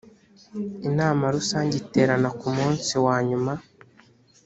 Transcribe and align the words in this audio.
inama 0.89 1.23
rusange 1.35 1.73
iterana 1.81 2.29
kumunsi 2.39 2.91
wanyuma. 3.05 3.53